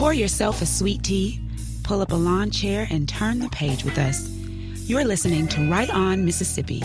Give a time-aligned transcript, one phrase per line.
[0.00, 1.38] Pour yourself a sweet tea,
[1.82, 4.26] pull up a lawn chair, and turn the page with us.
[4.88, 6.82] You're listening to Write On Mississippi,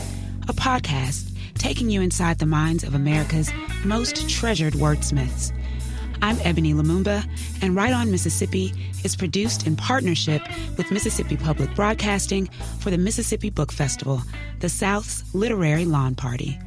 [0.50, 3.54] a podcast taking you inside the minds of America's
[3.86, 5.54] most treasured wordsmiths.
[6.22, 7.26] I'm Ebony Lumumba,
[7.62, 8.74] and Write On Mississippi
[9.06, 10.42] is produced in partnership
[10.78, 12.48] with Mississippi Public Broadcasting
[12.80, 14.22] for the Mississippi Book Festival,
[14.60, 16.60] the South's literary lawn party.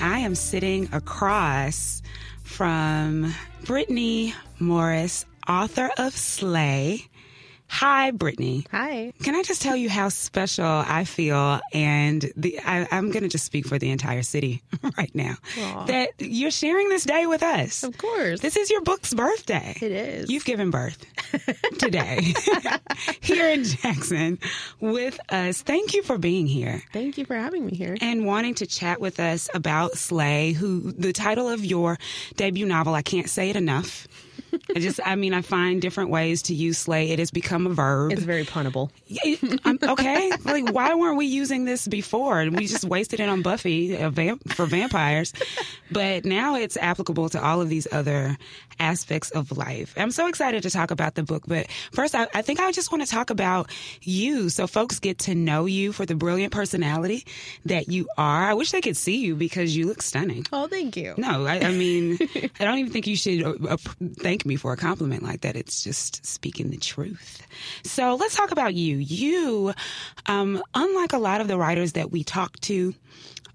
[0.00, 2.00] I am sitting across
[2.42, 3.34] from
[3.64, 7.08] Brittney Morris, author of Slay.
[7.68, 8.66] Hi, Brittney.
[8.70, 9.14] Hi.
[9.22, 11.58] Can I just tell you how special I feel?
[11.72, 14.62] And the, I, am going to just speak for the entire city
[14.98, 15.86] right now Aw.
[15.86, 17.82] that you're sharing this day with us.
[17.82, 18.40] Of course.
[18.40, 19.74] This is your book's birthday.
[19.80, 20.30] It is.
[20.30, 21.02] You've given birth
[21.78, 22.34] today
[23.22, 24.38] here in Jackson
[24.78, 25.62] with us.
[25.62, 27.96] Thank you for being here Thank you for having me here.
[28.02, 31.98] and wanting to chat with us about Slay, who the title of your
[32.36, 34.06] debut novel, I can't say it enough.
[34.74, 37.10] I just, I mean, I find different ways to use slay.
[37.10, 38.12] It has become a verb.
[38.12, 38.90] It's very punnable.
[39.08, 42.40] It- okay, like why weren't we using this before?
[42.40, 45.32] And we just wasted it on Buffy a vamp- for vampires,
[45.90, 48.36] but now it's applicable to all of these other
[48.78, 49.94] aspects of life.
[49.96, 52.90] I'm so excited to talk about the book, but first, I, I think I just
[52.90, 53.70] want to talk about
[54.02, 57.24] you, so folks get to know you for the brilliant personality
[57.66, 58.44] that you are.
[58.44, 60.46] I wish they could see you because you look stunning.
[60.52, 61.14] Oh, thank you.
[61.16, 62.18] No, I, I mean,
[62.60, 63.76] I don't even think you should uh, uh,
[64.20, 65.56] thank me for a compliment like that.
[65.56, 67.46] It's just speaking the truth.
[67.84, 68.96] So let's talk about you.
[68.96, 69.72] You,
[70.26, 72.94] um, unlike a lot of the writers that we talk to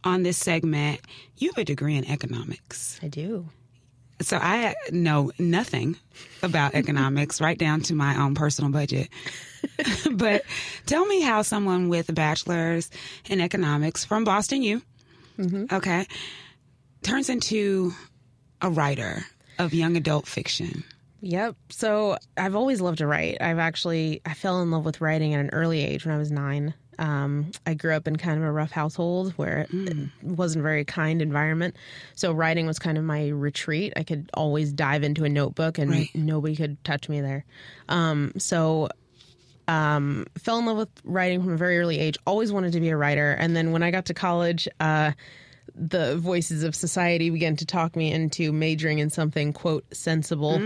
[0.04, 1.02] on this segment,
[1.38, 3.00] you have a degree in economics.
[3.02, 3.48] I do.
[4.22, 5.96] So I know nothing
[6.42, 9.10] about economics, right down to my own personal budget.
[10.12, 10.44] but
[10.86, 12.90] tell me how someone with a bachelor's
[13.30, 14.82] in economics from Boston U,
[15.72, 16.08] okay,
[17.04, 17.94] turns into
[18.62, 19.26] a writer
[19.60, 20.84] of young adult fiction.
[21.22, 21.56] Yep.
[21.70, 23.38] So I've always loved to write.
[23.42, 26.32] I've actually I fell in love with writing at an early age when I was
[26.32, 26.74] nine.
[27.00, 30.84] Um, I grew up in kind of a rough household where it wasn't a very
[30.84, 31.76] kind environment.
[32.16, 33.94] So writing was kind of my retreat.
[33.96, 36.10] I could always dive into a notebook and Right.
[36.16, 37.46] nobody could touch me there.
[37.88, 38.90] Um, so
[39.68, 42.18] um, fell in love with writing from a very early age.
[42.26, 43.32] Always wanted to be a writer.
[43.32, 45.12] And then when I got to college, uh,
[45.80, 50.60] the voices of society began to talk me into majoring in something quote sensible,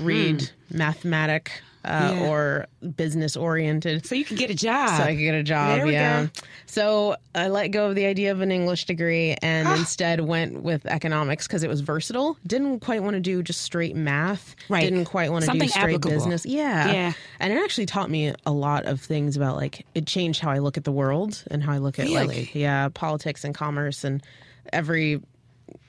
[0.00, 1.50] read mathematic
[1.84, 2.28] uh, Yeah.
[2.28, 4.04] or business oriented.
[4.06, 4.96] So you could get a job.
[4.96, 5.86] So I could get a job.
[5.88, 6.24] Yeah.
[6.24, 6.30] go.
[6.66, 9.76] So I let go of the idea of an English degree and Ah.
[9.78, 12.36] instead went with economics because it was versatile.
[12.44, 14.56] Didn't quite want to do just straight math.
[14.68, 14.80] Right.
[14.82, 16.10] Didn't quite want to do straight applicable.
[16.10, 16.44] business.
[16.44, 16.90] Yeah.
[16.90, 17.12] Yeah.
[17.38, 20.58] And it actually taught me a lot of things about like it changed how I
[20.58, 22.26] look at the world and how I look at Really?
[22.26, 24.24] like yeah politics and commerce and
[24.72, 25.20] every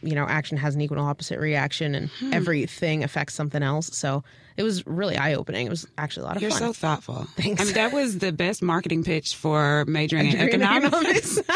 [0.01, 2.33] you know action has an equal and opposite reaction and Hmm.
[2.33, 3.87] everything affects something else.
[3.95, 4.23] So
[4.55, 5.67] it was really eye opening.
[5.67, 6.49] It was actually a lot of fun.
[6.49, 6.59] You're fun.
[6.59, 7.27] so thoughtful.
[7.35, 7.61] Thanks.
[7.61, 11.35] I mean, that was the best marketing pitch for majoring in in economics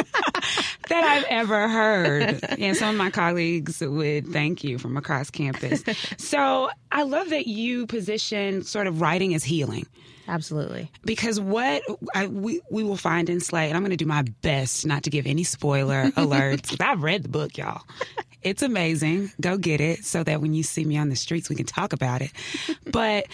[0.89, 2.43] that I've ever heard.
[2.59, 5.83] And some of my colleagues would thank you from across campus.
[6.17, 9.85] So I love that you position sort of writing as healing.
[10.31, 10.89] Absolutely.
[11.03, 11.83] Because what
[12.15, 15.03] I, we, we will find in Slay, and I'm going to do my best not
[15.03, 16.69] to give any spoiler alerts.
[16.69, 17.81] 'cause I've read the book, y'all.
[18.41, 19.31] It's amazing.
[19.41, 21.91] Go get it so that when you see me on the streets, we can talk
[21.93, 22.31] about it.
[22.89, 23.25] But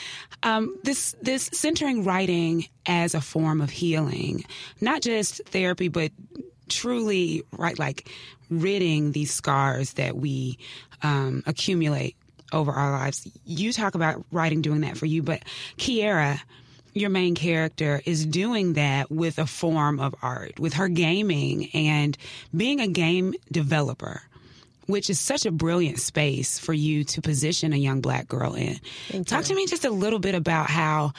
[0.41, 4.43] um, this this centering writing as a form of healing,
[4.81, 6.11] not just therapy, but
[6.67, 8.09] truly right like
[8.49, 10.57] ridding these scars that we
[11.03, 12.15] um, accumulate
[12.51, 13.27] over our lives.
[13.45, 15.43] You talk about writing doing that for you, but
[15.77, 16.39] Kiera,
[16.99, 22.17] your main character, is doing that with a form of art, with her gaming and
[22.55, 24.21] being a game developer.
[24.85, 28.79] Which is such a brilliant space for you to position a young black girl in.
[29.25, 31.11] Talk to me just a little bit about how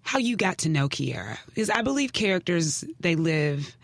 [0.00, 1.36] how you got to know Kiera.
[1.46, 3.76] Because I believe characters they live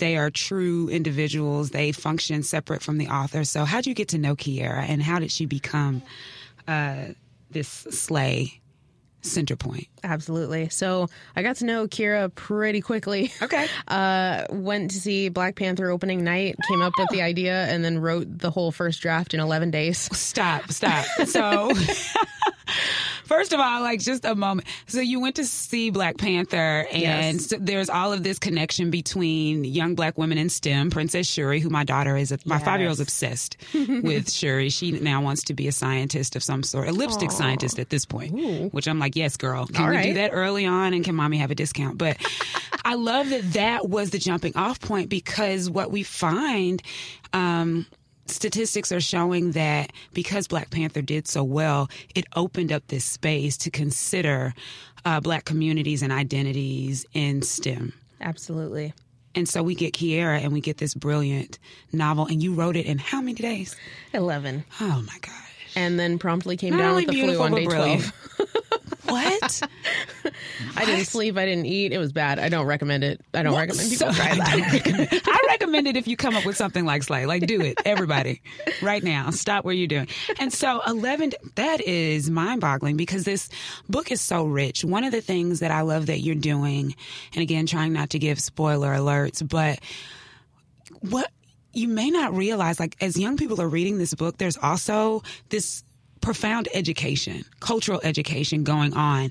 [0.00, 1.70] they are true individuals.
[1.70, 3.44] They function separate from the author.
[3.44, 6.02] So how'd you get to know Kiera and how did she become
[6.66, 7.08] uh,
[7.50, 8.60] this slay
[9.22, 9.88] center point?
[10.02, 10.68] Absolutely.
[10.70, 13.32] So I got to know Kiera pretty quickly.
[13.42, 13.66] Okay.
[13.88, 17.98] Uh, went to see Black Panther opening night, came up with the idea, and then
[17.98, 19.98] wrote the whole first draft in 11 days.
[20.16, 21.04] Stop, stop.
[21.26, 21.72] So,
[23.30, 24.66] first of all, like just a moment.
[24.88, 27.00] So, you went to see Black Panther, and
[27.36, 27.46] Yes.
[27.46, 30.90] so there's all of this connection between young black women in STEM.
[30.90, 32.64] Princess Shuri, who my daughter is, my Yes.
[32.64, 34.68] five year old's obsessed with Shuri.
[34.68, 38.04] She now wants to be a scientist of some sort, a lipstick scientist at this
[38.04, 39.66] point, which I'm like, yes, girl.
[39.66, 40.92] Can All we do that early on?
[40.92, 41.96] And can mommy have a discount?
[41.98, 42.16] But
[42.84, 46.82] I love that that was the jumping off point because what we find,
[47.32, 47.86] um,
[48.30, 53.56] statistics are showing that because Black Panther did so well, it opened up this space
[53.58, 54.54] to consider
[55.04, 57.92] uh, Black communities and identities in STEM.
[58.20, 58.92] Absolutely.
[59.34, 61.58] And so we get Kiera and we get this brilliant
[61.92, 63.76] novel, and you wrote it in how many days?
[64.12, 64.64] 11.
[64.80, 65.34] Oh my gosh.
[65.76, 68.02] And then promptly came Not down with the flu on day brilliant.
[68.36, 68.50] 12.
[69.06, 69.62] What?
[70.76, 71.36] I didn't sleep.
[71.36, 71.92] I didn't eat.
[71.92, 72.38] It was bad.
[72.38, 73.20] I don't recommend it.
[73.34, 74.50] I don't recommend people So- try I that.
[74.52, 77.26] don't recommend- I recommend it if you come up with something like Slay.
[77.26, 78.40] Like, do it, everybody,
[78.82, 79.30] right now.
[79.30, 80.08] Stop what you're doing.
[80.38, 83.50] And so, 11, that is mind boggling because this
[83.88, 84.84] book is so rich.
[84.84, 86.94] One of the things that I love that you're doing,
[87.34, 89.80] and again, trying not to give spoiler alerts, but
[91.00, 91.30] what
[91.72, 95.84] you may not realize, like as young people are reading this book, there's also this
[96.22, 99.30] profound education, cultural education going on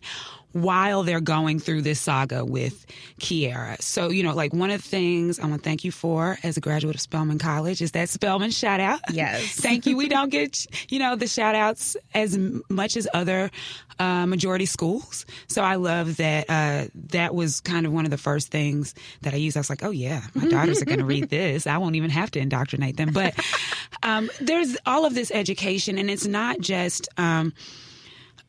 [0.54, 2.86] while they're going through this saga with
[3.20, 3.82] Kiera.
[3.82, 6.58] So, you know, like one of the things I want to thank you for as
[6.58, 9.00] a graduate of Spelman College is that Spelman shout out.
[9.12, 9.44] Yes.
[9.62, 9.96] thank you.
[9.96, 12.38] We don't get, you know, the shout outs as
[12.70, 13.52] much as other
[14.00, 15.26] uh, majority schools.
[15.48, 19.34] So I love that uh, that was kind of one of the first things that
[19.34, 19.58] I used.
[19.58, 21.68] I was like, oh, yeah, my daughters are going to read this.
[21.68, 23.12] I won't even have to indoctrinate them.
[23.14, 23.36] But
[24.04, 27.10] um, there's all of this education, and it's not just.
[27.18, 27.54] Um,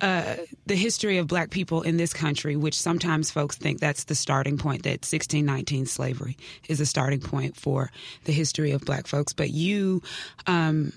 [0.00, 0.36] uh,
[0.66, 4.56] the history of black people in this country, which sometimes folks think that's the starting
[4.56, 6.36] point, that 1619 slavery
[6.68, 7.90] is a starting point for
[8.24, 9.32] the history of black folks.
[9.32, 10.02] But you,
[10.46, 10.92] um,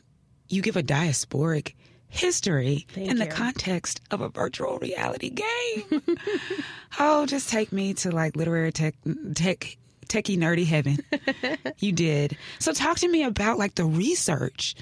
[0.48, 1.74] you give a diasporic
[2.08, 6.02] history Thank in the context of a virtual reality game.
[7.00, 8.96] oh, just take me to like literary tech,
[9.34, 9.78] tech,
[10.08, 11.00] techie nerdy heaven.
[11.80, 12.38] you did.
[12.60, 14.76] So talk to me about like the research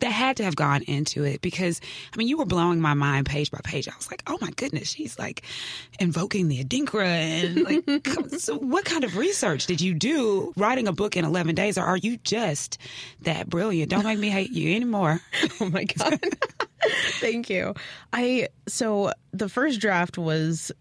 [0.00, 1.80] that had to have gone into it because
[2.12, 3.88] I mean you were blowing my mind page by page.
[3.88, 5.42] I was like, oh my goodness, she's like
[5.98, 8.38] invoking the Adinkra and like.
[8.38, 11.84] so what kind of research did you do writing a book in eleven days, or
[11.84, 12.78] are you just
[13.22, 13.90] that brilliant?
[13.90, 15.20] Don't make me hate you anymore.
[15.62, 16.18] Oh my god.
[17.20, 17.74] Thank you.
[18.12, 20.72] I so the first draft was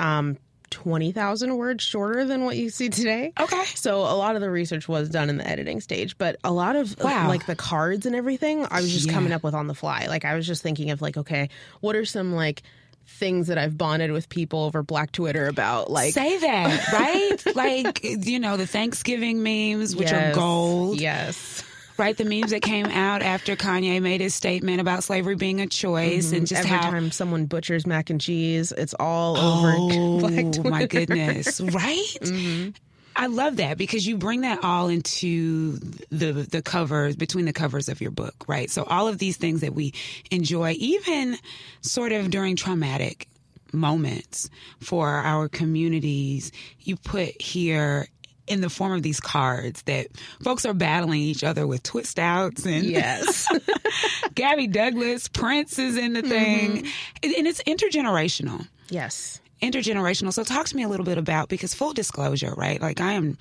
[0.00, 0.36] um
[0.70, 3.32] 20,000 words shorter than what you see today.
[3.38, 3.64] Okay.
[3.74, 6.76] So a lot of the research was done in the editing stage, but a lot
[6.76, 7.28] of Wow.
[7.28, 9.12] like the cards and everything, I was just Yeah.
[9.14, 10.06] coming up with on the fly.
[10.08, 11.48] Like I was just thinking of like, okay,
[11.80, 12.62] what are some like
[13.06, 15.90] things that I've bonded with people over Black Twitter about?
[15.90, 17.56] Like Say that, right?
[17.56, 21.00] like you know the Thanksgiving memes, which are gold.
[21.00, 21.62] Yes.
[21.98, 22.16] Right?
[22.16, 26.32] The memes that came out after Kanye made his statement about slavery being a choice
[26.32, 26.44] and mm-hmm.
[26.44, 26.90] just how Every how.
[26.90, 31.60] time someone butchers mac and cheese, it's all over oh, Black Oh my goodness!
[31.60, 32.16] Right?
[32.22, 32.70] Mm-hmm.
[33.16, 35.72] I love that because you bring that all into
[36.10, 38.70] the the covers between the covers of your book, right?
[38.70, 39.92] So all of these things that we
[40.30, 41.36] enjoy, even
[41.80, 43.26] sort of during traumatic
[43.72, 44.48] moments
[44.80, 48.06] for our communities, you put here
[48.48, 50.08] in the form of these cards that
[50.42, 53.46] folks are battling each other with twist outs and Yes.
[54.34, 56.86] Gabby Douglas, Prince is in the thing, mm-hmm.
[57.22, 59.40] and and it's intergenerational yes.
[59.62, 60.32] intergenerational.
[60.32, 62.80] So talk to me a little bit about because full disclosure, right?
[62.80, 63.36] Like I am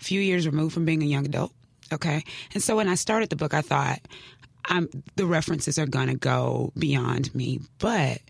[0.00, 1.52] a few years removed from being a young adult.
[1.92, 2.24] Okay.
[2.52, 4.00] And so when I started the book, I thought
[4.66, 7.60] I'm the references are gonna go beyond me.
[7.78, 8.20] But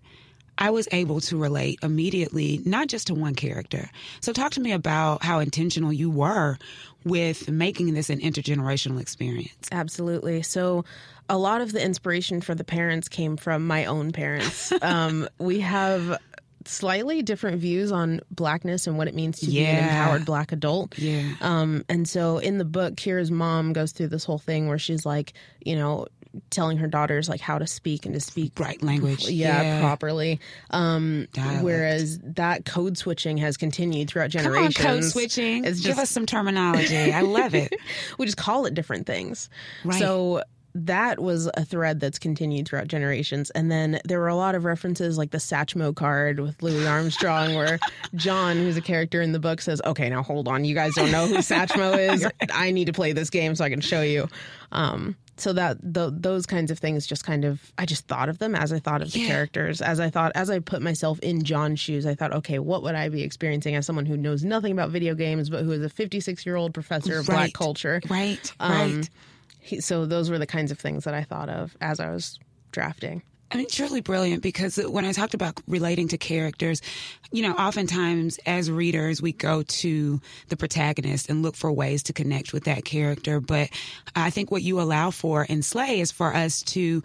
[0.58, 3.90] I was able to relate immediately, not just to one character.
[4.20, 6.58] So talk to me about how intentional you were
[7.04, 9.68] with making this an intergenerational experience.
[9.72, 10.42] Absolutely.
[10.42, 10.84] So,
[11.28, 14.72] a lot of the inspiration for the parents came from my own parents.
[14.82, 16.18] um, we have
[16.66, 20.98] slightly different views on blackness and what it means to be an empowered black adult.
[20.98, 21.32] Yeah.
[21.40, 25.04] Um, and so in the book, Kiera's mom goes through this whole thing where she's
[25.04, 25.34] like,
[25.64, 26.06] you know,
[26.50, 29.28] telling her daughters like how to speak and to speak Right language.
[29.28, 30.40] yeah, properly.
[30.70, 31.26] Um,
[31.60, 34.76] whereas that code switching has continued throughout Come on, generations.
[34.84, 35.64] code switching.
[35.64, 37.12] It's Give us some terminology.
[37.12, 37.72] I love it.
[38.18, 39.48] we just call it different things.
[39.84, 39.98] Right.
[39.98, 40.42] So
[40.76, 43.50] that was a thread that's continued throughout generations.
[43.50, 47.54] And then there were a lot of references like the Satchmo card with Louis Armstrong,
[47.54, 47.78] where
[48.16, 50.64] John, who's a character in the book, says, Okay, now hold on.
[50.64, 52.26] You guys don't know who Satchmo is.
[52.52, 54.28] I need to play this game so I can show you.
[54.72, 58.38] Um, so that th- those kinds of things just kind of I just thought of
[58.38, 61.42] them as I thought of the characters as I thought as I put myself in
[61.42, 64.72] John's shoes I thought okay what would I be experiencing as someone who knows nothing
[64.72, 68.52] about video games but who is a 56 year old professor of black culture Right.
[68.60, 69.10] um, right.
[69.60, 72.38] he, so those were the kinds of things that I thought of as I was
[72.70, 73.22] drafting.
[73.54, 76.82] I mean, truly brilliant because when I talked about relating to characters,
[77.30, 82.12] you know, oftentimes as readers, we go to the protagonist and look for ways to
[82.12, 83.38] connect with that character.
[83.38, 83.70] But
[84.16, 87.04] I think what you allow for in Slay is for us to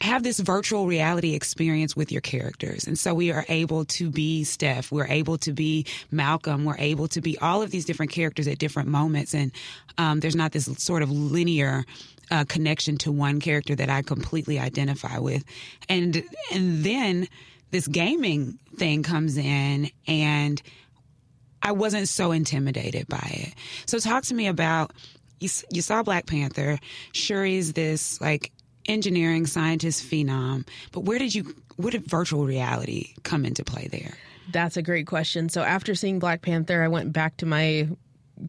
[0.00, 2.86] have this virtual reality experience with your characters.
[2.86, 7.06] And so we are able to be Steph, we're able to be Malcolm, we're able
[7.08, 9.32] to be all of these different characters at different moments.
[9.32, 9.52] And
[9.96, 11.84] um, there's not this sort of linear
[12.30, 15.44] uh, connection to one character that I completely identify with,
[15.88, 17.28] and and then
[17.70, 20.62] this gaming thing comes in and
[21.62, 23.54] I wasn't so intimidated by it.
[23.86, 24.92] So talk to me about
[25.40, 26.78] you, you saw Black Panther.
[27.12, 28.52] Shuri's this like
[28.86, 34.14] engineering scientist phenom, but where did you where did virtual reality come into play there?
[34.50, 35.48] That's a great question.
[35.48, 37.88] So after seeing Black Panther, I went back to my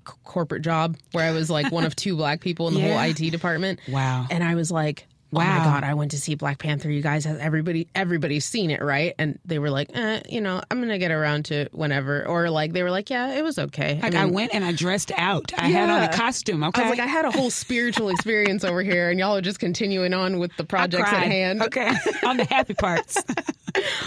[0.07, 2.93] c- corporate job where I was like one of two black people in the Yeah.
[3.01, 3.79] whole IT department.
[3.87, 4.25] Wow.
[4.29, 5.57] And I was like, Oh Wow.
[5.59, 5.83] my god!
[5.83, 6.89] I went to see Black Panther.
[6.89, 9.13] You guys, have everybody, everybody's seen it, right?
[9.19, 12.49] And they were like, eh, you know, I'm gonna get around to it whenever, or
[12.49, 13.99] like they were like, yeah, it was okay.
[14.01, 15.51] Like I, mean, went and I dressed out.
[15.57, 16.63] I had on a costume.
[16.63, 16.81] Okay.
[16.81, 19.59] I was like, I had a whole spiritual experience over here, and y'all are just
[19.59, 21.61] continuing on with the projects at hand.
[21.61, 21.91] Okay.
[22.25, 23.21] on the happy parts.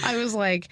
[0.02, 0.70] I was like,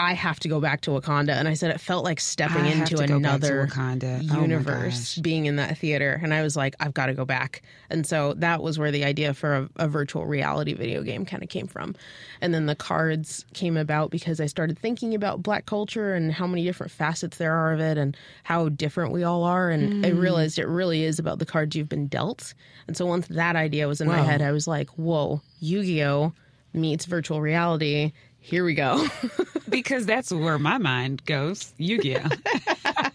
[0.00, 2.68] I have to go back to Wakanda, and I said it felt like stepping I
[2.70, 4.26] into to go back to another Wakanda.
[4.32, 5.22] Oh universe, gosh.
[5.22, 8.32] being in that theater, and I was like, I've got to go back, and so
[8.38, 11.66] that was where the idea for a, a virtual reality video game kind of came
[11.66, 11.94] from,
[12.40, 16.46] and then the cards came about because I started thinking about Black culture and how
[16.46, 20.10] many different facets there are of it, and how different we all are, and I
[20.12, 20.18] Mm.
[20.18, 22.54] realized it really is about the cards you've been dealt,
[22.88, 26.32] and so once that idea was in my head, I was like, whoa, Yu-Gi-Oh
[26.72, 28.12] meets virtual reality.
[28.40, 29.06] Here we go.
[29.68, 31.72] because that's where my mind goes.
[31.78, 32.28] Yu-Gi-Oh.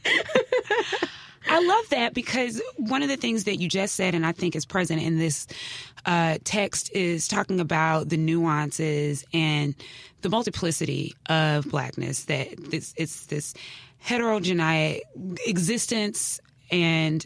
[1.48, 4.56] I love that because one of the things that you just said, and I think
[4.56, 5.48] is present in this
[6.06, 9.76] uh, text, is talking about the nuances and
[10.22, 12.26] the multiplicity of blackness.
[12.26, 13.54] That this, it's this
[14.00, 15.02] heterogeneous
[15.46, 16.40] existence,
[16.72, 17.26] and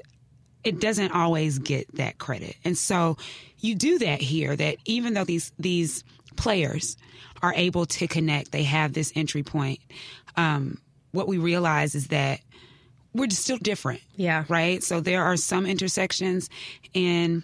[0.63, 2.56] it doesn't always get that credit.
[2.65, 3.18] And so
[3.60, 4.56] you do that here.
[4.56, 6.03] That even though these these
[6.39, 6.98] players
[7.41, 9.79] are able to connect, they have this entry point.
[10.36, 10.79] Um,
[11.12, 12.39] what we realize is that
[13.13, 14.01] we're just still different.
[14.15, 14.46] Yeah.
[14.48, 14.84] Right.
[14.84, 16.50] So there are some intersections
[16.93, 17.43] in.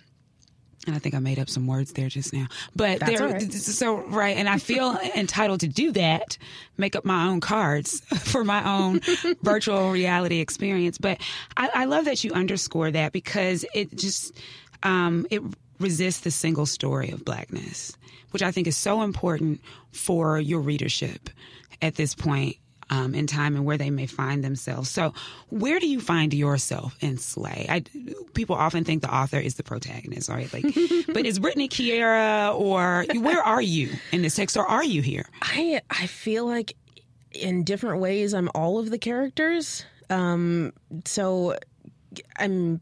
[0.88, 3.28] And I think I made up some words there just now, but That's there.
[3.28, 3.52] right.
[3.54, 6.38] So right, and I feel entitled to do that,
[6.78, 9.02] make up my own cards for my own
[9.42, 11.00] virtual reality experience.
[11.00, 11.20] But
[11.58, 14.40] I, I love that you underscore that because it just
[14.84, 15.42] um, it
[15.80, 17.96] resists the single story of blackness,
[18.32, 21.30] which I think is so important for your readership
[21.82, 22.58] at this point
[22.90, 24.90] um, in time and where they may find themselves.
[24.90, 25.14] So,
[25.50, 27.66] where do you find yourself in Slay?
[27.68, 27.84] I,
[28.34, 30.52] people often think the author is the protagonist, right?
[30.54, 30.64] Like,
[31.08, 35.26] but is Brittney Kiera or where are you in this text, or are you here?
[35.42, 36.76] I I feel like
[37.32, 39.84] in different ways I'm all of the characters.
[40.10, 40.74] Um
[41.06, 41.56] so
[42.38, 42.82] I'm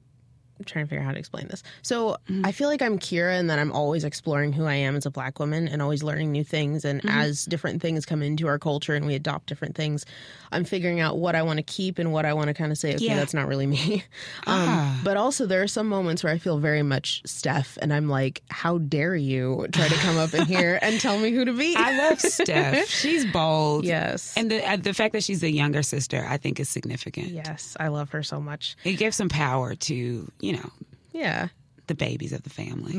[0.63, 1.61] I'm trying to figure out how to explain this.
[1.81, 2.15] So
[2.45, 5.11] I feel like I'm Kiera and that I'm always exploring who I am as a
[5.11, 8.93] black woman and always learning new things and as different things come into our culture
[8.95, 10.05] and we adopt different things,
[10.53, 12.77] I'm figuring out what I want to keep and what I want to kind of
[12.77, 13.15] say, okay, Yeah.
[13.17, 14.03] that's not really me.
[14.47, 15.01] Um, Ah.
[15.03, 18.41] but also there are some moments where I feel very much Steph and I'm like,
[18.49, 21.75] how dare you try to come up in here and tell me who to be?
[21.77, 22.87] I love Steph.
[22.87, 23.83] She's bold.
[23.85, 24.33] Yes.
[24.37, 27.29] And the uh, the fact that she's the younger sister, I think, is significant.
[27.29, 28.75] Yes, I love her so much.
[28.83, 29.95] It gives some power to
[30.39, 30.69] you know
[31.11, 31.49] Yeah.
[31.87, 32.93] the babies of the family.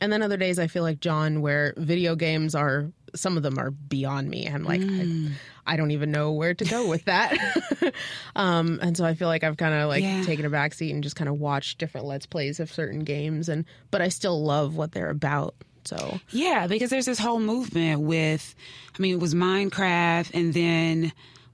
[0.00, 3.58] And then other days I feel like John, where video games are, some of them
[3.58, 4.48] are beyond me.
[4.48, 7.36] I'm like, I, I don't even know where to go with that.
[8.36, 10.22] um, and so I feel like I've kind of like Yeah.
[10.24, 13.48] taken a back seat and just kind of watched different Let's Plays of certain games.
[13.48, 15.54] And, but I still love what they're about.
[15.84, 18.54] So Yeah, because there's this whole movement with,
[18.98, 21.12] I mean, it was Minecraft, and then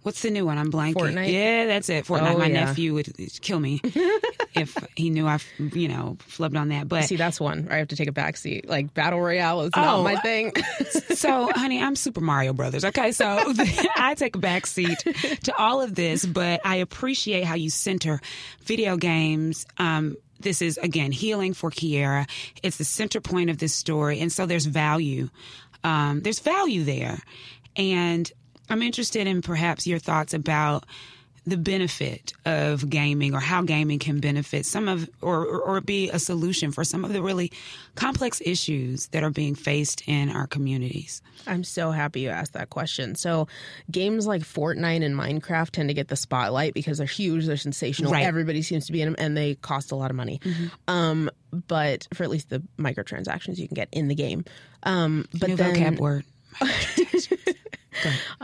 [0.09, 0.57] what's the new one?
[0.57, 0.95] I'm blanking.
[0.95, 1.31] Fortnite?
[1.31, 2.07] Yeah, that's it.
[2.07, 2.35] Fortnite.
[2.35, 2.65] Oh, My yeah.
[2.65, 3.13] nephew would
[3.43, 3.79] kill me
[4.55, 6.89] if he knew I, you know, flubbed on that.
[6.89, 8.67] But see, that's one where I have to take a back seat.
[8.67, 10.55] Like Battle Royale is Oh, not my thing.
[11.15, 12.87] so, honey, I'm Super Mario Brothers.
[12.87, 13.27] Okay, so
[13.97, 14.99] I take a back seat
[15.43, 18.19] to all of this, but I appreciate how you center
[18.65, 19.67] video games.
[19.77, 22.27] Um, this is again healing for Kiera.
[22.63, 25.29] It's the center point of this story, and so there's value.
[25.85, 27.19] Um, there's value there,
[27.77, 28.33] and
[28.71, 30.85] I'm interested in perhaps your thoughts about
[31.49, 36.19] the benefit of gaming or how gaming can benefit some of or, or, be a
[36.19, 37.51] solution for some of the really
[37.95, 41.23] complex issues that are being faced in our communities.
[41.47, 43.15] I'm so happy you asked that question.
[43.15, 43.49] So,
[43.91, 48.13] games like Fortnite and Minecraft tend to get the spotlight because they're huge, they're sensational.
[48.13, 48.25] Right.
[48.25, 50.41] Everybody seems to be in them, and they cost a lot of money.
[50.87, 54.45] Um, but for at least the microtransactions you can get in the game.
[54.83, 56.25] Um, but New then, vocab word.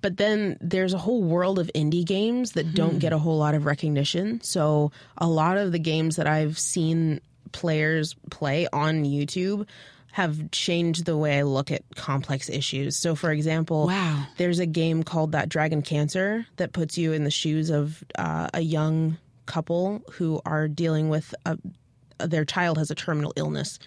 [0.00, 3.54] but then there's a whole world of indie games that don't get a whole lot
[3.54, 4.40] of recognition.
[4.42, 7.20] So a lot of the games that I've seen
[7.52, 9.66] players play on YouTube
[10.12, 12.96] have changed the way I look at complex issues.
[12.96, 14.26] So for example, Wow.
[14.38, 18.48] there's a game called That Dragon Cancer that puts you in the shoes of uh,
[18.54, 21.58] a young couple who are dealing with a
[22.18, 23.78] their child has a terminal illness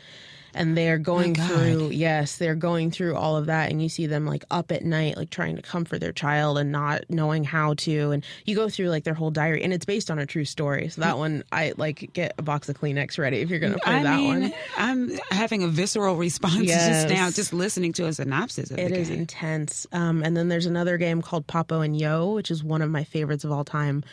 [0.54, 1.50] and they're going God.
[1.50, 4.84] through yes they're going through all of that and you see them like up at
[4.84, 8.70] night like trying to comfort their child and not knowing how to and you go
[8.70, 11.44] through like their whole diary and it's based on a true story so that one
[11.52, 14.42] i like get a box of kleenex ready if you're gonna play I that mean,
[14.42, 17.04] one I'm having a visceral response Yes.
[17.04, 19.86] just now, just listening to a synopsis of It is intense.
[19.92, 23.04] Um, and then there's another game called Papo and Yo, which is one of my
[23.04, 24.04] favorites of all time.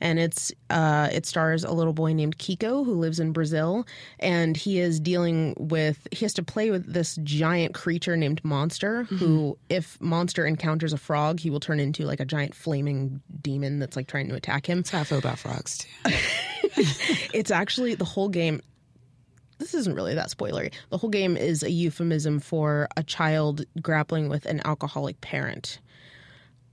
[0.00, 3.86] And it's uh, it stars a little boy named Kiko who lives in Brazil,
[4.18, 9.04] and he is dealing with he has to play with this giant creature named Monster.
[9.04, 13.78] Who, if Monster encounters a frog, he will turn into like a giant flaming demon
[13.78, 14.78] that's like trying to attack him.
[14.78, 16.12] That's how I feel about frogs too.
[17.32, 18.60] It's actually the whole game.
[19.58, 20.72] This isn't really that spoilery.
[20.90, 25.78] The whole game is a euphemism for a child grappling with an alcoholic parent.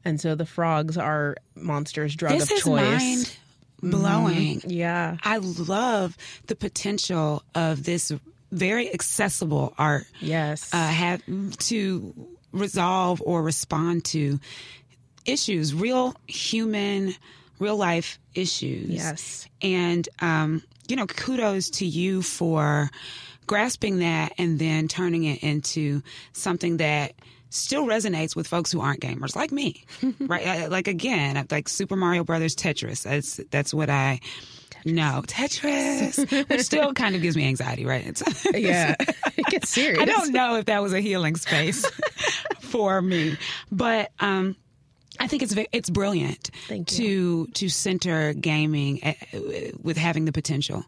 [0.06, 3.02] And so the frogs are monsters' drug this of is choice.
[3.02, 3.38] mind
[3.82, 4.62] blowing.
[4.68, 5.18] Yeah.
[5.24, 6.18] I love
[6.48, 8.12] the potential of this
[8.52, 10.74] very accessible art Yes.
[10.74, 11.22] uh, have
[11.70, 12.14] to
[12.52, 14.40] resolve or respond to
[15.26, 17.16] issues, real human,
[17.60, 18.90] real life issues.
[18.90, 19.48] Yes.
[19.62, 22.90] And, um, you know, kudos to you for
[23.48, 26.02] grasping that and then turning it into
[26.34, 27.14] something that
[27.50, 29.84] still resonates with folks who aren't gamers like me.
[30.20, 30.70] right?
[30.70, 33.04] Like again, like Super Mario Brothers Tetris.
[33.04, 34.20] That's, that's what I
[34.86, 35.24] know.
[35.28, 38.06] Tetris, which still kind of gives me anxiety, right?
[38.06, 38.24] It's,
[38.54, 38.96] yeah.
[39.00, 40.00] it gets serious.
[40.00, 41.86] I don't know if that was a healing space
[42.60, 43.38] for me,
[43.72, 44.56] but um,
[45.20, 46.50] I think it's it's brilliant
[46.98, 49.14] to to center gaming uh,
[49.82, 50.86] with having the potential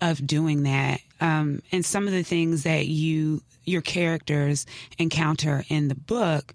[0.00, 1.00] of doing that.
[1.20, 4.66] Um, and some of the things that you your characters
[4.98, 6.54] encounter in the book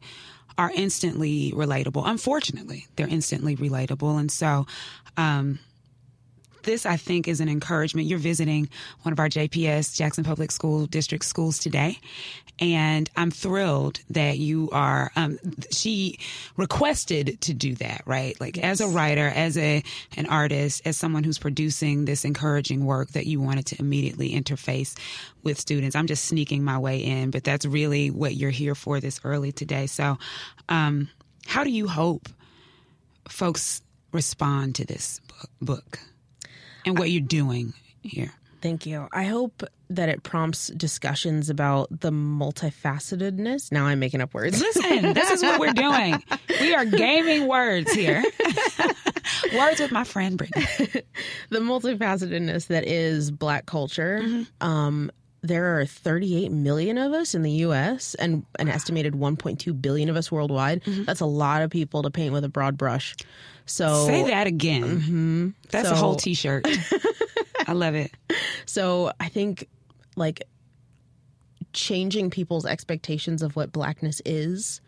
[0.57, 2.03] are instantly relatable.
[2.05, 4.65] Unfortunately, they're instantly relatable, and so.
[5.17, 5.59] Um,
[6.69, 8.07] this, I think, is an encouragement.
[8.07, 8.69] You're visiting
[9.01, 11.97] one of our JPS, Jackson Public School District schools today.
[12.59, 15.39] And I'm thrilled that you are, um,
[15.71, 16.19] she
[16.57, 18.39] requested to do that, right?
[18.39, 19.81] Like as a writer, as a,
[20.15, 24.95] an artist, as someone who's producing this encouraging work that you wanted to immediately interface
[25.41, 25.95] with students.
[25.95, 29.51] I'm just sneaking my way in, but that's really what you're here for this early
[29.51, 29.87] today.
[29.87, 30.19] So,
[30.67, 31.09] um,
[31.47, 32.29] how do you hope
[33.27, 35.19] folks respond to this
[35.61, 35.99] book?
[36.79, 36.87] Book?
[36.87, 38.33] and what you're doing here.
[38.61, 39.07] Thank you.
[39.13, 43.71] I hope that it prompts discussions about the multifacetedness.
[43.71, 44.59] Now I'm making up words.
[44.59, 46.21] Listen, this is what we're doing.
[46.59, 48.23] We are gaming words here.
[49.55, 51.03] words with my friend Brittney.
[51.49, 54.19] the multifacetedness that is black culture.
[54.21, 54.67] Mm-hmm.
[54.67, 60.09] Um, there are 38 million of us in the US and an estimated 1.2 billion
[60.09, 60.83] of us worldwide.
[60.83, 61.03] Mm-hmm.
[61.03, 63.15] That's a lot of people to paint with a broad brush.
[63.65, 65.53] So Say that again.
[65.69, 66.67] That's a whole T-shirt.
[67.67, 68.11] I love it.
[68.65, 69.67] So I think
[70.15, 70.43] like
[71.73, 74.81] changing people's expectations of what blackness is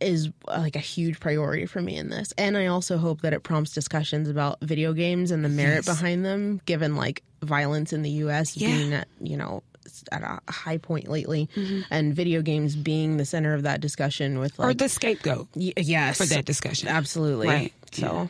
[0.00, 2.32] is uh, like a huge priority for me in this.
[2.36, 5.98] And I also hope that it prompts discussions about video games and the merit Yes.
[5.98, 8.68] behind them given like violence in the US Yeah.
[8.68, 9.62] being at, you know,
[10.10, 11.48] at a high point lately
[11.90, 15.72] and video games being the center of that discussion with like, Or the scapegoat y-
[15.76, 16.88] yes for that discussion.
[16.88, 17.72] absolutely Right.
[17.92, 18.28] so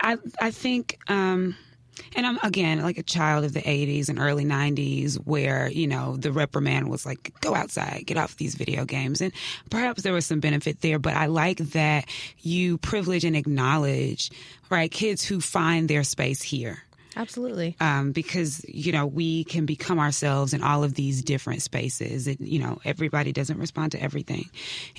[0.00, 1.56] I I think um
[2.14, 6.16] and I'm again like a child of the 80s and early 90s where, you know,
[6.16, 9.32] the reprimand was like go outside, get off these video games and
[9.70, 12.08] perhaps there was some benefit there, but I like that
[12.40, 14.30] you privilege and acknowledge
[14.70, 16.82] right kids who find their space here.
[17.16, 22.26] Absolutely um, because you know we can become ourselves in all of these different spaces.
[22.26, 24.48] And, you know, everybody doesn't respond to everything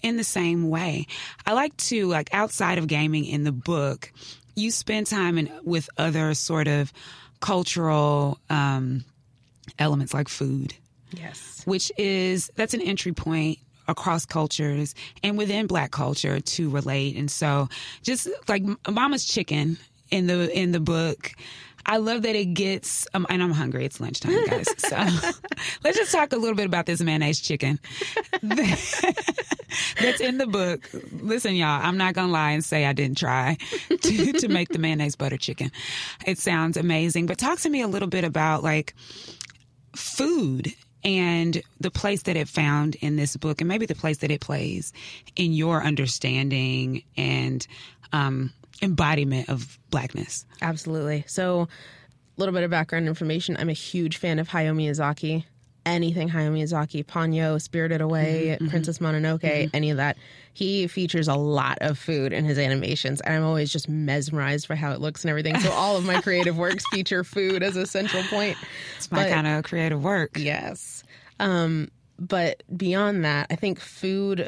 [0.01, 1.07] in the same way.
[1.45, 4.11] I like to like outside of gaming in the book,
[4.55, 6.91] you spend time in, with other sort of
[7.39, 9.03] cultural um,
[9.79, 10.73] elements like food
[11.11, 17.15] yes which is that's an entry point across cultures and within black culture to relate
[17.15, 17.67] and so
[18.01, 19.77] just like mama's chicken
[20.09, 21.31] in the in the book
[21.85, 23.85] I love that it gets, um, and I'm hungry.
[23.85, 24.67] It's lunchtime, guys.
[24.77, 24.97] So
[25.83, 27.79] let's just talk a little bit about this mayonnaise chicken
[28.41, 30.89] that's in the book.
[31.11, 33.57] Listen, y'all, I'm not gonna lie and say I didn't try
[33.89, 35.71] to, to make the mayonnaise butter chicken.
[36.25, 38.93] It sounds amazing, but talk to me a little bit about like
[39.95, 44.31] food and the place that it found in this book and maybe the place that
[44.31, 44.93] it plays
[45.35, 47.67] in your understanding and
[48.11, 48.51] um,
[48.83, 50.45] embodiment of blackness.
[50.61, 51.23] Absolutely.
[51.27, 53.55] So, a little bit of background information.
[53.57, 55.45] I'm a huge fan of Hayao Miyazaki.
[55.85, 59.75] anything Hayao Miyazaki, Ponyo, Spirited Away, mm-hmm, mm-hmm, Princess Mononoke, mm-hmm.
[59.75, 60.17] any of that.
[60.53, 64.75] He features a lot of food in his animations, and I'm always just mesmerized by
[64.75, 65.59] how it looks and everything.
[65.59, 68.57] So all of my creative works feature food as a central point.
[68.97, 70.37] It's my But- kind of creative work.
[70.37, 71.03] Yes.
[71.39, 74.47] Um, but beyond that, I think food,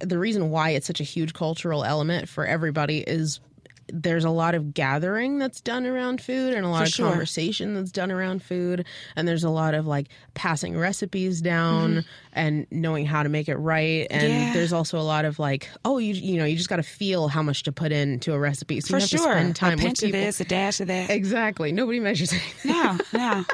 [0.00, 3.40] the reason why it's such a huge cultural element for everybody is
[3.92, 7.08] there's a lot of gathering that's done around food and a lot For of sure.
[7.10, 8.84] conversation that's done around food.
[9.16, 13.56] And there's a lot of like passing recipes down and knowing how to make it
[13.56, 14.06] right.
[14.10, 14.40] And Mm-hmm.
[14.48, 14.52] Yeah.
[14.52, 17.28] there's also a lot of like, oh, you you know, you just got to feel
[17.28, 18.80] how much to put into a recipe.
[18.80, 19.18] So For you have sure.
[19.18, 21.10] to spend time a with pinch of this, a dash of that.
[21.10, 21.72] Exactly.
[21.72, 22.72] Nobody measures anything.
[22.72, 23.44] No, no.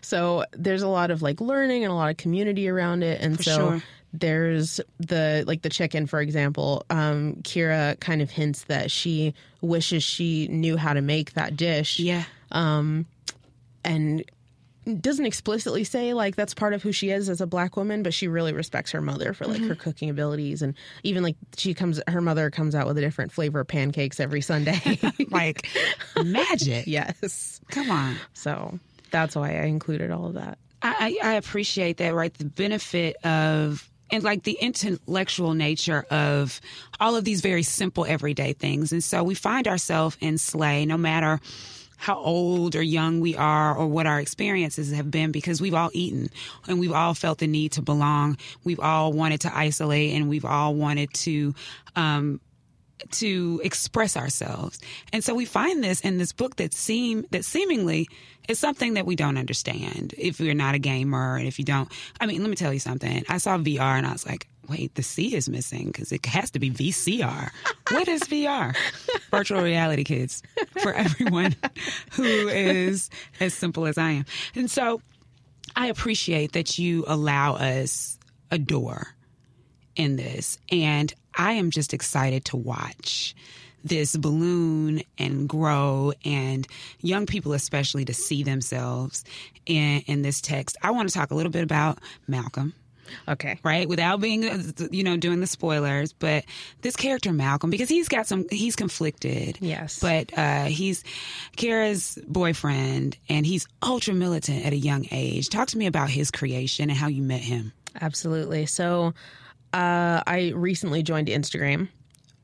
[0.00, 3.36] So there's a lot of like learning and a lot of community around it, and
[3.36, 3.82] For so sure.
[4.12, 6.84] There's the like the chicken, for example.
[6.90, 11.98] Um, Kiera kind of hints that she wishes she knew how to make that dish,
[11.98, 12.24] Yeah.
[12.50, 13.06] Um
[13.84, 14.24] and
[15.02, 18.14] doesn't explicitly say like that's part of who she is as a black woman, but
[18.14, 22.00] she really respects her mother for like her cooking abilities, and even like she comes,
[22.08, 24.98] her mother comes out with a different flavor of pancakes every Sunday.
[25.30, 25.68] Like
[26.24, 26.84] magic.
[26.86, 28.16] yes, Come on.
[28.32, 28.78] so
[29.10, 30.56] that's why I included all of that.
[30.80, 32.32] I I appreciate that, right?
[32.32, 36.60] The benefit of and like the intellectual nature of
[37.00, 38.92] all of these very simple everyday things.
[38.92, 41.40] And so we find ourselves in Slay no matter
[41.98, 45.90] how old or young we are or what our experiences have been because we've all
[45.92, 46.30] eaten
[46.68, 48.38] and we've all felt the need to belong.
[48.62, 51.54] We've all wanted to isolate and we've all wanted to
[51.96, 52.40] um
[53.12, 54.80] to express ourselves.
[55.12, 58.08] And so we find this in this book that seem that seemingly
[58.48, 61.90] is something that we don't understand if you're not a gamer and if you don't
[62.20, 63.24] I mean, let me tell you something.
[63.28, 66.50] I saw VR and I was like, wait, the C is missing because it has
[66.52, 67.50] to be VCR.
[67.90, 68.76] what is VR?
[69.30, 70.42] Virtual reality kids
[70.80, 71.56] for everyone
[72.12, 74.24] who is as simple as I am.
[74.54, 75.00] And so
[75.74, 78.18] I appreciate that you allow us
[78.50, 79.14] a door
[79.96, 80.58] in this.
[80.70, 83.34] And I am just excited to watch
[83.84, 86.66] this balloon and grow and
[87.00, 89.24] young people especially to see themselves
[89.66, 90.76] in, in this text.
[90.82, 92.74] I want to talk a little bit about Malcolm
[93.26, 93.58] Okay.
[93.62, 93.88] right?
[93.88, 94.42] Without being,
[94.90, 96.44] you know, doing the spoilers, but
[96.82, 99.58] this character Malcolm, because he's got some, he's conflicted.
[99.60, 99.98] Yes.
[99.98, 101.04] But uh, he's
[101.56, 105.48] Kara's boyfriend, and he's ultra militant at a young age.
[105.48, 107.72] Talk to me about his creation and how you met him.
[108.00, 108.66] Absolutely.
[108.66, 109.14] So
[109.72, 111.88] uh, I recently joined Instagram.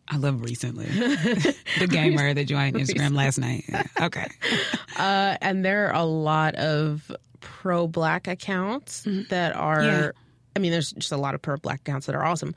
[0.09, 0.85] I love recently
[1.79, 3.65] the gamer that joined Instagram last night.
[3.69, 3.83] Yeah.
[4.03, 4.27] Okay,
[4.99, 7.11] Uh, and there are a lot of
[7.41, 10.03] pro black accounts that are, Mm-hmm.
[10.05, 10.11] Yeah.
[10.57, 12.55] I mean, there's just a lot of pro black accounts that are awesome.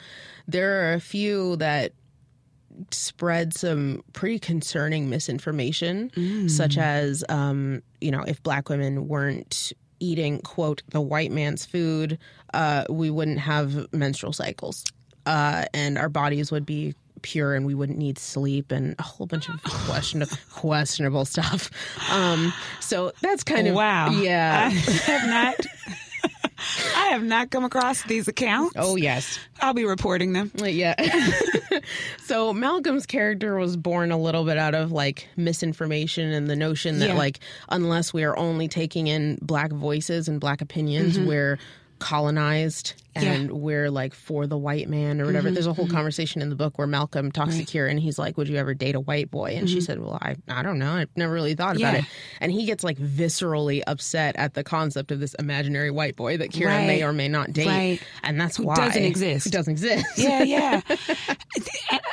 [0.48, 1.94] There are a few that
[2.92, 6.50] spread some pretty concerning misinformation, Mm.
[6.52, 12.18] such as, um, you know, if black women weren't eating, quote, the white man's food,
[12.54, 14.86] uh, we wouldn't have menstrual cycles.
[15.26, 19.26] Uh, and our bodies would be pure and we wouldn't need sleep and a whole
[19.28, 21.70] bunch of questionable questionable stuff.
[22.12, 24.70] Um, so that's kind of wow, I Yeah.
[24.70, 25.56] have not.
[26.96, 28.74] I have not come across these accounts.
[28.78, 29.40] oh yes.
[29.62, 30.52] I'll be reporting them.
[30.56, 30.96] Yeah.
[32.26, 37.00] so Malcolm's character was born a little bit out of like misinformation and the notion
[37.00, 37.16] that Yeah.
[37.16, 37.40] like
[37.70, 41.28] unless we are only taking in black voices and black opinions, mm-hmm.
[41.28, 41.60] we're
[42.00, 42.94] colonized
[43.26, 45.48] and we're like for the white man or whatever.
[45.48, 45.96] Mm-hmm, There's a whole mm-hmm.
[45.96, 48.74] conversation in the book where Malcolm talks to Kiera and he's like, "Would you ever
[48.74, 49.86] date a white boy?" And she mm-hmm.
[49.86, 50.94] said, "Well, I I don't know.
[50.94, 52.06] I've never really thought about it."
[52.40, 56.52] And he gets like viscerally upset at the concept of this imaginary white boy that
[56.52, 57.68] Kiera may or may not date.
[57.68, 58.00] Right.
[58.24, 59.48] And that's why it doesn't exist.
[59.48, 60.18] It doesn't exist.
[60.18, 60.82] yeah, yeah.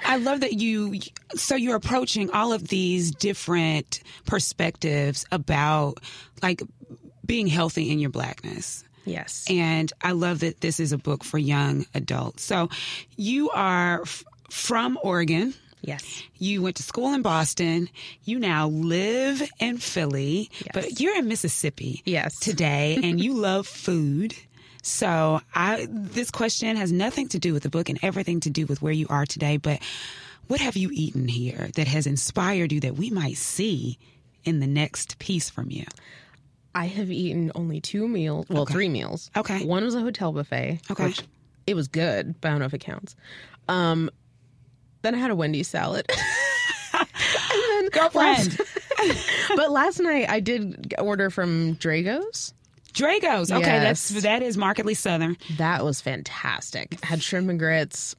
[0.05, 1.01] I love that you.
[1.35, 5.99] So you're approaching all of these different perspectives about
[6.43, 6.63] like
[7.27, 8.85] being healthy in your blackness.
[9.05, 9.45] Yes.
[9.51, 12.43] And I love that this is a book for young adults.
[12.43, 12.71] So
[13.17, 15.55] you are f- from Oregon.
[15.83, 16.23] Yes.
[16.39, 17.91] You went to school in Boston.
[18.25, 22.39] You now live in Philly, but you're in Mississippi Yes.
[22.41, 24.35] today and you love food.
[24.83, 28.65] So I this question has nothing to do with the book and everything to do
[28.67, 29.81] with where you are today, but
[30.47, 33.99] what have you eaten here that has inspired you that we might see
[34.45, 35.85] in the next piece from you?
[36.75, 38.47] I have eaten only two meals.
[38.49, 39.31] Well, three meals.
[39.37, 39.65] Okay.
[39.65, 40.81] One was a hotel buffet.
[40.91, 41.05] Okay.
[41.07, 41.23] Which
[41.67, 43.15] it was good, but I don't know if it counts.
[43.69, 44.11] Um,
[45.03, 46.11] then I had a Wendy's salad.
[47.93, 48.59] Girlfriend.
[49.57, 52.53] but last night I did order from Drago's.
[52.93, 53.51] Dragos.
[53.51, 54.09] Okay, Yes.
[54.09, 55.37] that's that is markedly southern.
[55.59, 57.03] That was fantastic.
[57.05, 58.15] Had shrimp and grits.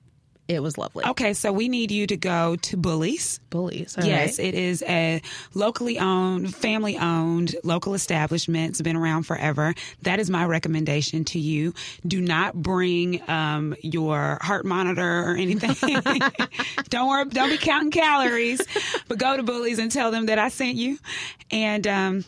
[0.47, 1.03] It was lovely.
[1.05, 3.39] Okay, so we need you to go to Bully's.
[3.49, 3.95] Bully's.
[3.99, 4.47] yes, right.
[4.47, 5.21] it is a
[5.55, 8.71] locally owned, family owned local establishment.
[8.71, 9.73] It's been around forever.
[10.03, 11.73] That is my recommendation to you.
[12.05, 15.75] Do not bring um, your heart monitor or anything.
[16.89, 18.61] don't worry, don't be counting calories,
[19.07, 20.99] but go to Bully's and tell them that I sent you.
[21.49, 22.25] And um,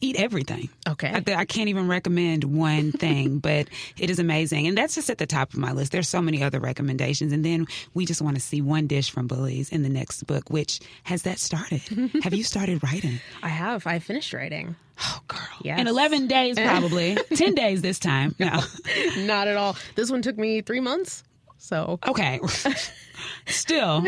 [0.00, 0.68] eat everything.
[0.88, 1.08] Okay.
[1.08, 4.66] I, I can't even recommend one thing, but it is amazing.
[4.66, 5.92] And that's just at the top of my list.
[5.92, 7.32] There's so many other recommendations.
[7.32, 10.50] And then we just want to see one dish from Bully's in the next book,
[10.50, 11.80] which has that started?
[12.22, 13.20] Have you started writing?
[13.42, 13.86] I have.
[13.86, 14.76] I finished writing.
[15.00, 15.40] Oh, girl.
[15.62, 15.80] Yes.
[15.80, 17.16] In 11 days, probably.
[17.34, 18.34] 10 days this time.
[18.38, 18.60] No.
[19.18, 19.76] Not at all.
[19.94, 21.22] This one took me three months.
[21.58, 22.40] So Okay.
[23.46, 24.04] Still,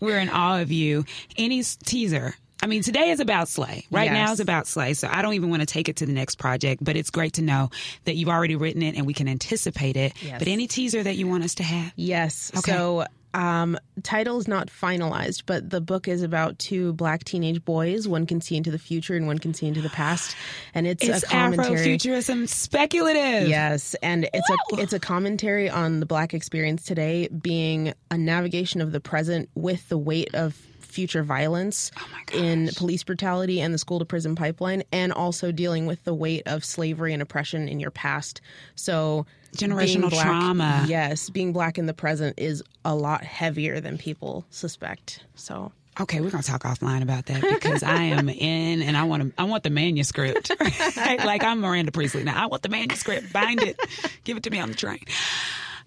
[0.00, 1.04] we're in awe of you.
[1.36, 2.34] Any teaser?
[2.62, 3.86] I mean, today is about Slay.
[3.90, 4.94] Right now is about Slay.
[4.94, 7.34] So I don't even want to take it to the next project, but it's great
[7.34, 7.70] to know
[8.04, 10.14] that you've already written it and we can anticipate it.
[10.22, 10.38] Yes.
[10.38, 11.92] But any teaser that you want us to have?
[11.96, 12.50] Yes.
[12.56, 12.72] Okay.
[12.72, 18.06] So, um, title is not finalized, but the book is about two black teenage boys.
[18.06, 20.36] One can see into the future and one can see into the past,
[20.72, 21.98] and it's, It's a commentary.
[21.98, 23.48] Afrofuturism speculative.
[23.48, 28.80] Yes, and it's a it's a commentary on the black experience today, being a navigation
[28.80, 30.56] of the present with the weight of
[30.94, 32.06] future violence Oh
[32.38, 36.44] in police brutality and the school to prison pipeline, and also dealing with the weight
[36.46, 38.40] of slavery and oppression in your past.
[38.76, 39.26] So
[39.56, 40.84] Generational black- trauma.
[40.88, 45.24] Yes, being black in the present is a lot heavier than people suspect.
[45.34, 49.22] So Okay, we're gonna talk offline about that because I am in and I want
[49.22, 49.32] to.
[49.40, 50.50] I want the manuscript.
[50.96, 51.24] Right?
[51.24, 52.42] Like I'm Miranda Priestley now.
[52.42, 53.32] I want the manuscript.
[53.32, 53.78] Bind it.
[54.24, 54.98] Give it to me on the train.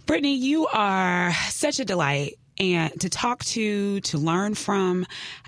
[0.06, 5.06] Brittney, you are such a delight and to talk to, to learn from,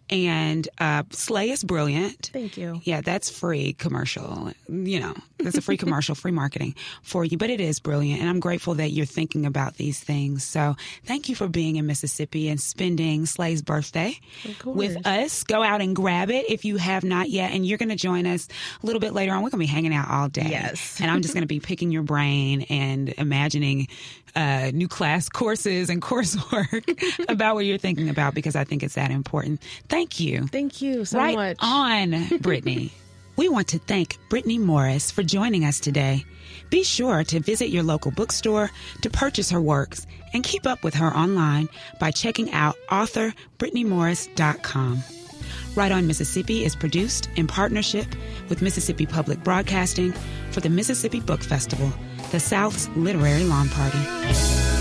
[0.10, 2.32] and uh, Slay is brilliant.
[2.34, 2.82] thank you.
[2.84, 4.52] Yeah, that's free commercial.
[4.68, 8.22] You know, that's a free commercial, free marketing for you, but it is brilliant.
[8.22, 10.44] And I'm grateful that you're thinking about these things.
[10.44, 14.20] So thank you for being in Mississippi and spending Slay's birthday
[14.66, 15.44] with us.
[15.44, 17.52] Go out and grab it if you have not yet.
[17.52, 18.48] And you're going to join us
[18.82, 19.44] a little bit later on.
[19.44, 20.48] We're going to be hanging out all day.
[20.50, 21.00] Yes.
[21.00, 23.88] And I'm just going to be picking your brain and imagining
[24.36, 26.99] uh, new class courses and coursework
[27.30, 29.62] about what you're thinking about because I think it's that important.
[29.88, 31.58] Thank you Thank you so right much.
[31.60, 32.92] on, Brittney.
[33.36, 36.26] we want to thank Brittney Morris for joining us today.
[36.70, 38.70] Be sure to visit your local bookstore
[39.02, 45.04] to purchase her works and keep up with her online by checking out authorbrittney.morris.com.
[45.76, 48.06] Write on Mississippi is produced in partnership
[48.50, 50.12] with Mississippi Public Broadcasting
[50.52, 51.92] for the Mississippi Book Festival,
[52.32, 54.79] the South's literary lawn party.